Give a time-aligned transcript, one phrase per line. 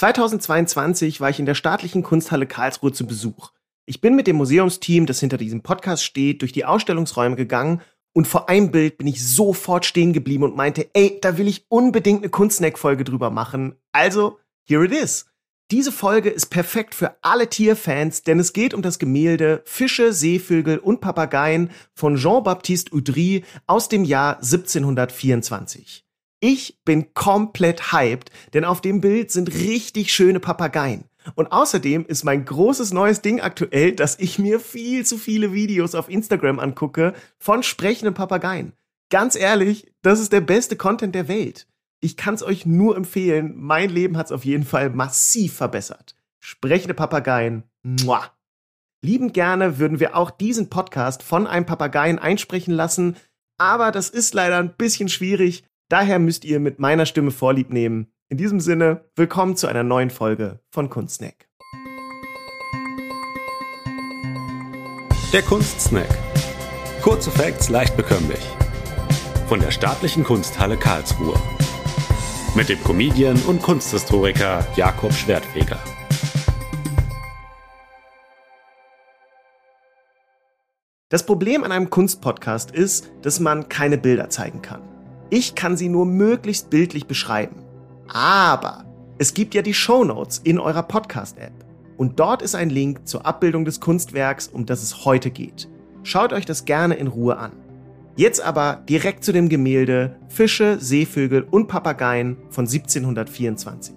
[0.00, 3.50] 2022 war ich in der staatlichen Kunsthalle Karlsruhe zu Besuch.
[3.84, 7.82] Ich bin mit dem Museumsteam, das hinter diesem Podcast steht, durch die Ausstellungsräume gegangen
[8.14, 11.66] und vor einem Bild bin ich sofort stehen geblieben und meinte, ey, da will ich
[11.68, 13.76] unbedingt eine Kunstsnack-Folge drüber machen.
[13.92, 15.26] Also, here it is.
[15.70, 20.78] Diese Folge ist perfekt für alle Tierfans, denn es geht um das Gemälde Fische, Seevögel
[20.78, 26.06] und Papageien von Jean-Baptiste Udry aus dem Jahr 1724.
[26.40, 31.04] Ich bin komplett hyped, denn auf dem Bild sind richtig schöne Papageien.
[31.34, 35.94] Und außerdem ist mein großes neues Ding aktuell, dass ich mir viel zu viele Videos
[35.94, 38.72] auf Instagram angucke von sprechenden Papageien.
[39.10, 41.66] Ganz ehrlich, das ist der beste Content der Welt.
[42.00, 43.52] Ich kann es euch nur empfehlen.
[43.56, 46.16] Mein Leben hat es auf jeden Fall massiv verbessert.
[46.38, 47.64] Sprechende Papageien.
[47.82, 48.30] Muah.
[49.02, 53.16] Liebend gerne würden wir auch diesen Podcast von einem Papageien einsprechen lassen,
[53.58, 55.64] aber das ist leider ein bisschen schwierig.
[55.90, 58.12] Daher müsst ihr mit meiner Stimme Vorlieb nehmen.
[58.28, 61.48] In diesem Sinne, willkommen zu einer neuen Folge von Kunstsnack.
[65.32, 66.06] Der Kunstsnack.
[67.02, 68.38] Kurze Facts leicht bekömmlich.
[69.48, 71.34] Von der Staatlichen Kunsthalle Karlsruhe
[72.54, 75.78] mit dem Comedian und Kunsthistoriker Jakob Schwertfeger.
[81.08, 84.99] Das Problem an einem Kunstpodcast ist, dass man keine Bilder zeigen kann.
[85.32, 87.62] Ich kann sie nur möglichst bildlich beschreiben.
[88.08, 88.84] Aber
[89.18, 91.52] es gibt ja die Show Notes in eurer Podcast-App.
[91.96, 95.68] Und dort ist ein Link zur Abbildung des Kunstwerks, um das es heute geht.
[96.02, 97.52] Schaut euch das gerne in Ruhe an.
[98.16, 103.94] Jetzt aber direkt zu dem Gemälde Fische, Seevögel und Papageien von 1724.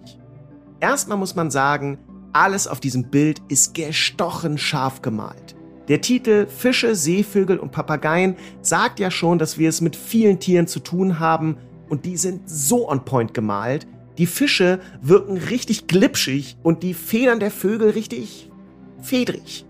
[0.79, 1.97] Erstmal muss man sagen,
[2.31, 5.55] alles auf diesem Bild ist gestochen scharf gemalt.
[5.89, 10.67] Der Titel Fische, Seevögel und Papageien sagt ja schon, dass wir es mit vielen Tieren
[10.67, 11.57] zu tun haben
[11.89, 13.85] und die sind so on point gemalt.
[14.17, 18.49] Die Fische wirken richtig glitschig und die Federn der Vögel richtig
[19.01, 19.65] fedrig.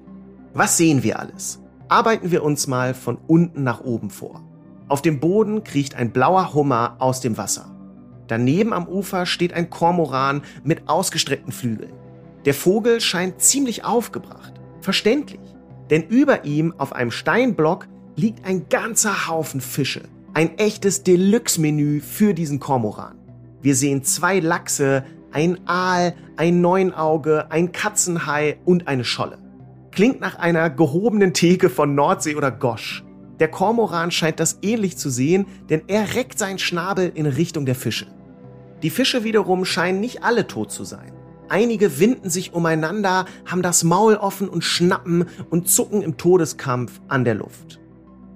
[0.54, 1.60] Was sehen wir alles?
[1.88, 4.44] Arbeiten wir uns mal von unten nach oben vor.
[4.88, 7.76] Auf dem Boden kriecht ein blauer Hummer aus dem Wasser.
[8.28, 11.94] Daneben am Ufer steht ein Kormoran mit ausgestreckten Flügeln.
[12.46, 14.54] Der Vogel scheint ziemlich aufgebracht.
[14.82, 15.40] Verständlich.
[15.94, 20.02] Denn über ihm auf einem Steinblock liegt ein ganzer Haufen Fische.
[20.34, 23.16] Ein echtes Deluxe-Menü für diesen Kormoran.
[23.62, 29.38] Wir sehen zwei Lachse, ein Aal, ein Neunauge, ein Katzenhai und eine Scholle.
[29.92, 33.04] Klingt nach einer gehobenen Theke von Nordsee oder Gosch.
[33.40, 37.76] Der Kormoran scheint das ähnlich zu sehen, denn er reckt seinen Schnabel in Richtung der
[37.76, 38.08] Fische.
[38.82, 41.12] Die Fische wiederum scheinen nicht alle tot zu sein.
[41.50, 47.24] Einige winden sich umeinander, haben das Maul offen und schnappen und zucken im Todeskampf an
[47.24, 47.80] der Luft.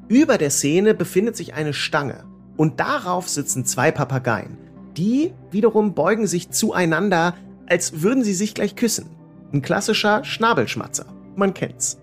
[0.08, 2.24] Über der Szene befindet sich eine Stange
[2.56, 4.58] und darauf sitzen zwei Papageien.
[4.96, 7.36] Die wiederum beugen sich zueinander,
[7.68, 9.06] als würden sie sich gleich küssen.
[9.52, 11.06] Ein klassischer Schnabelschmatzer
[11.38, 12.00] man kennt's.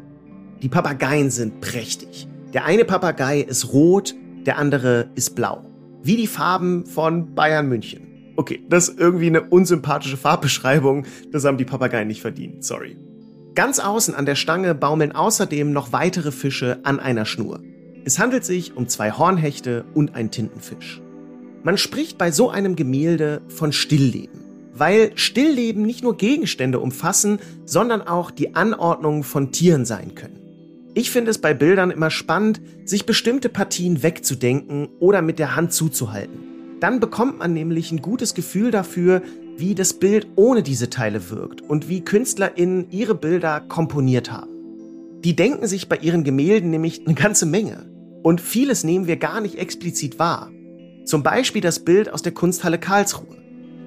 [0.62, 2.28] Die Papageien sind prächtig.
[2.52, 4.14] Der eine Papagei ist rot,
[4.46, 5.64] der andere ist blau.
[6.02, 8.13] Wie die Farben von Bayern München.
[8.36, 11.06] Okay, das ist irgendwie eine unsympathische Farbbeschreibung.
[11.30, 12.64] Das haben die Papageien nicht verdient.
[12.64, 12.96] Sorry.
[13.54, 17.60] Ganz außen an der Stange baumeln außerdem noch weitere Fische an einer Schnur.
[18.04, 21.00] Es handelt sich um zwei Hornhechte und einen Tintenfisch.
[21.62, 28.02] Man spricht bei so einem Gemälde von Stillleben weil Stillleben nicht nur Gegenstände umfassen, sondern
[28.02, 30.40] auch die Anordnung von Tieren sein können.
[30.94, 35.72] Ich finde es bei Bildern immer spannend, sich bestimmte Partien wegzudenken oder mit der Hand
[35.72, 36.53] zuzuhalten.
[36.84, 39.22] Dann bekommt man nämlich ein gutes Gefühl dafür,
[39.56, 44.50] wie das Bild ohne diese Teile wirkt und wie KünstlerInnen ihre Bilder komponiert haben.
[45.24, 47.86] Die denken sich bei ihren Gemälden nämlich eine ganze Menge.
[48.22, 50.50] Und vieles nehmen wir gar nicht explizit wahr.
[51.06, 53.38] Zum Beispiel das Bild aus der Kunsthalle Karlsruhe.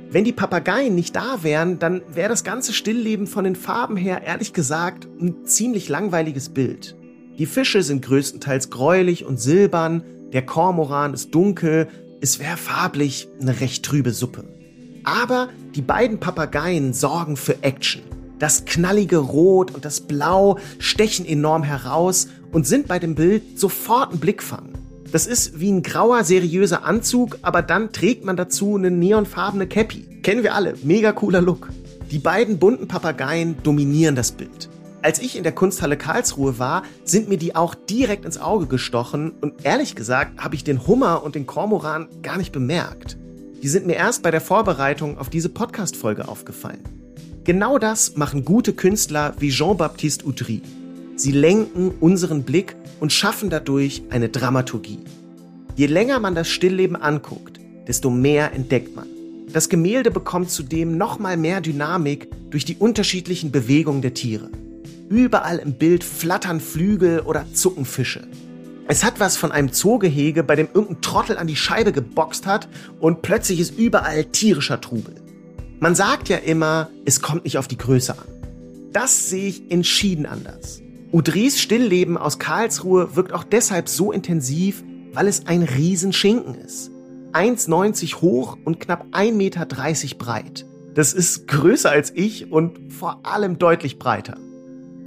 [0.10, 4.24] Wenn die Papageien nicht da wären, dann wäre das ganze Stillleben von den Farben her
[4.26, 6.98] ehrlich gesagt ein ziemlich langweiliges Bild.
[7.38, 10.02] Die Fische sind größtenteils gräulich und silbern,
[10.34, 11.88] der Kormoran ist dunkel,
[12.22, 14.44] es wäre farblich eine recht trübe Suppe.
[15.04, 18.02] Aber die beiden Papageien sorgen für Action.
[18.40, 24.14] Das knallige Rot und das Blau stechen enorm heraus und sind bei dem Bild sofort
[24.14, 24.74] ein Blickfang.
[25.12, 30.20] Das ist wie ein grauer, seriöser Anzug, aber dann trägt man dazu eine neonfarbene Cappy.
[30.22, 30.76] Kennen wir alle.
[30.84, 31.70] Mega cooler Look.
[32.12, 34.70] Die beiden bunten Papageien dominieren das Bild.
[35.08, 39.32] Als ich in der Kunsthalle Karlsruhe war, sind mir die auch direkt ins Auge gestochen
[39.40, 43.16] und ehrlich gesagt habe ich den Hummer und den Kormoran gar nicht bemerkt.
[43.64, 46.84] Die sind mir erst bei der Vorbereitung auf diese Podcast-Folge aufgefallen.
[47.46, 50.62] Genau das machen gute Künstler wie Jean-Baptiste Udry.
[51.16, 55.00] Sie lenken unseren Blick und schaffen dadurch eine Dramaturgie.
[55.78, 59.08] Je länger man das Stillleben anguckt, desto mehr entdeckt man.
[59.54, 64.50] Das Gemälde bekommt zudem nochmal mehr Dynamik durch die unterschiedlichen Bewegungen der Tiere.
[65.10, 68.28] Überall im Bild flattern Flügel oder zucken Fische.
[68.90, 72.68] Es hat was von einem Zoogehege, bei dem irgendein Trottel an die Scheibe geboxt hat
[73.00, 75.16] und plötzlich ist überall tierischer Trubel.
[75.80, 78.26] Man sagt ja immer, es kommt nicht auf die Größe an.
[78.94, 80.82] Das sehe ich entschieden anders.
[81.12, 84.84] Udrys Stillleben aus Karlsruhe wirkt auch deshalb so intensiv,
[85.14, 86.92] weil es ein Riesenschinken ist.
[87.34, 89.66] 1,90 hoch und knapp 1,30 Meter
[90.18, 90.66] breit.
[90.96, 94.38] Das ist größer als ich und vor allem deutlich breiter.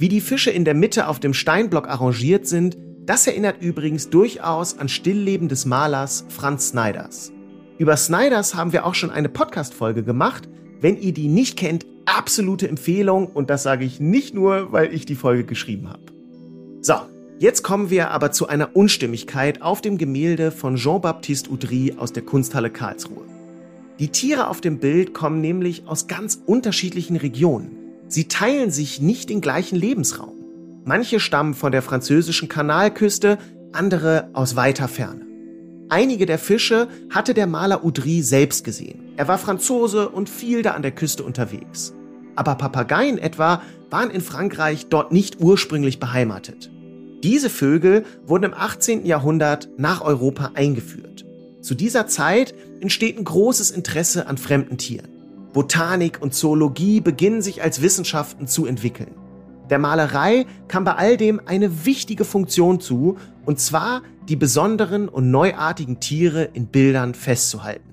[0.00, 4.78] Wie die Fische in der Mitte auf dem Steinblock arrangiert sind, das erinnert übrigens durchaus
[4.78, 7.32] an Stillleben des Malers Franz Snyders.
[7.76, 10.48] Über Snyders haben wir auch schon eine Podcast-Folge gemacht.
[10.80, 15.04] Wenn ihr die nicht kennt, absolute Empfehlung und das sage ich nicht nur, weil ich
[15.04, 16.00] die Folge geschrieben habe.
[16.80, 16.94] So,
[17.38, 22.22] jetzt kommen wir aber zu einer Unstimmigkeit auf dem Gemälde von Jean-Baptiste Udry aus der
[22.22, 23.26] Kunsthalle Karlsruhe.
[23.98, 27.79] Die Tiere auf dem Bild kommen nämlich aus ganz unterschiedlichen Regionen.
[28.10, 30.34] Sie teilen sich nicht den gleichen Lebensraum.
[30.84, 33.38] Manche stammen von der französischen Kanalküste,
[33.70, 35.24] andere aus weiter Ferne.
[35.90, 39.12] Einige der Fische hatte der Maler Udry selbst gesehen.
[39.16, 41.94] Er war Franzose und viel da an der Küste unterwegs.
[42.34, 46.68] Aber Papageien etwa waren in Frankreich dort nicht ursprünglich beheimatet.
[47.22, 49.06] Diese Vögel wurden im 18.
[49.06, 51.24] Jahrhundert nach Europa eingeführt.
[51.60, 55.19] Zu dieser Zeit entsteht ein großes Interesse an fremden Tieren.
[55.52, 59.14] Botanik und Zoologie beginnen sich als Wissenschaften zu entwickeln.
[59.68, 63.16] Der Malerei kam bei all dem eine wichtige Funktion zu,
[63.46, 67.88] und zwar die besonderen und neuartigen Tiere in Bildern festzuhalten.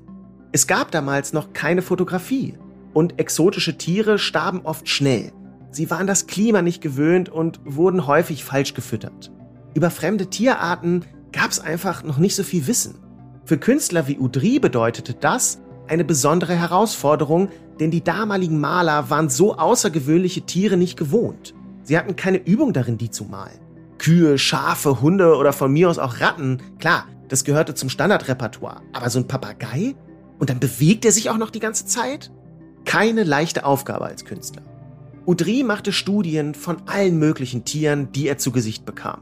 [0.51, 2.56] Es gab damals noch keine Fotografie
[2.94, 5.31] und exotische Tiere starben oft schnell.
[5.69, 9.31] Sie waren das Klima nicht gewöhnt und wurden häufig falsch gefüttert.
[9.75, 12.95] Über fremde Tierarten gab es einfach noch nicht so viel Wissen.
[13.45, 17.49] Für Künstler wie Udry bedeutete das eine besondere Herausforderung,
[17.79, 21.53] denn die damaligen Maler waren so außergewöhnliche Tiere nicht gewohnt.
[21.83, 23.59] Sie hatten keine Übung darin, die zu malen.
[23.97, 28.81] Kühe, Schafe, Hunde oder von mir aus auch Ratten, klar, das gehörte zum Standardrepertoire.
[28.93, 29.95] Aber so ein Papagei?
[30.39, 32.31] Und dann bewegt er sich auch noch die ganze Zeit?
[32.85, 34.61] Keine leichte Aufgabe als Künstler.
[35.25, 39.19] Udry machte Studien von allen möglichen Tieren, die er zu Gesicht bekam.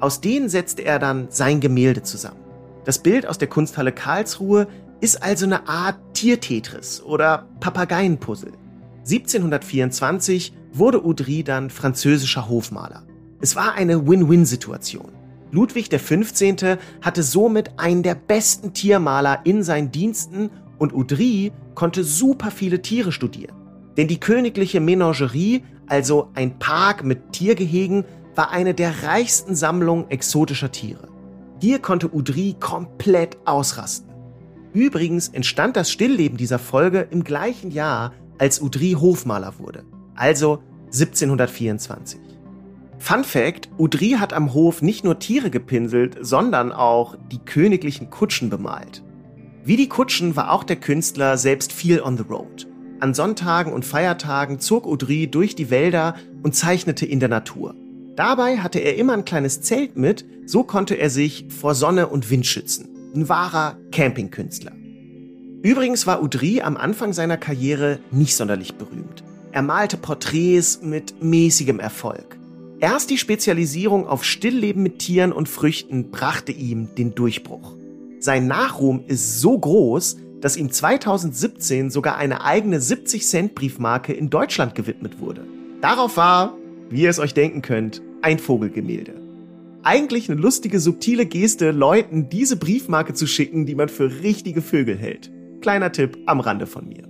[0.00, 2.40] Aus denen setzte er dann sein Gemälde zusammen.
[2.84, 4.66] Das Bild aus der Kunsthalle Karlsruhe
[5.04, 8.52] ist also eine Art Tiertetris oder Papageienpuzzle.
[9.00, 13.02] 1724 wurde Udry dann französischer Hofmaler.
[13.42, 15.12] Es war eine Win-Win-Situation.
[15.50, 16.78] Ludwig XV.
[17.02, 20.48] hatte somit einen der besten Tiermaler in seinen Diensten
[20.78, 23.54] und Udry konnte super viele Tiere studieren.
[23.98, 30.72] Denn die königliche Menagerie, also ein Park mit Tiergehegen, war eine der reichsten Sammlungen exotischer
[30.72, 31.08] Tiere.
[31.60, 34.03] Hier konnte Udry komplett ausrasten.
[34.74, 39.84] Übrigens entstand das Stillleben dieser Folge im gleichen Jahr, als Udry Hofmaler wurde
[40.14, 42.20] also 1724.
[42.98, 48.48] Fun Fact, Udry hat am Hof nicht nur Tiere gepinselt, sondern auch die königlichen Kutschen
[48.48, 49.02] bemalt.
[49.64, 52.66] Wie die Kutschen war auch der Künstler selbst viel on the road.
[53.00, 57.74] An Sonntagen und Feiertagen zog Udry durch die Wälder und zeichnete in der Natur.
[58.16, 62.30] Dabei hatte er immer ein kleines Zelt mit, so konnte er sich vor Sonne und
[62.30, 62.93] Wind schützen.
[63.14, 64.72] Ein wahrer Campingkünstler.
[65.62, 69.22] Übrigens war Udry am Anfang seiner Karriere nicht sonderlich berühmt.
[69.52, 72.36] Er malte Porträts mit mäßigem Erfolg.
[72.80, 77.76] Erst die Spezialisierung auf Stillleben mit Tieren und Früchten brachte ihm den Durchbruch.
[78.18, 85.20] Sein Nachruhm ist so groß, dass ihm 2017 sogar eine eigene 70-Cent-Briefmarke in Deutschland gewidmet
[85.20, 85.46] wurde.
[85.80, 86.54] Darauf war,
[86.90, 89.23] wie ihr es euch denken könnt, ein Vogelgemälde.
[89.86, 94.96] Eigentlich eine lustige, subtile Geste, Leuten diese Briefmarke zu schicken, die man für richtige Vögel
[94.96, 95.30] hält.
[95.60, 97.06] Kleiner Tipp am Rande von mir.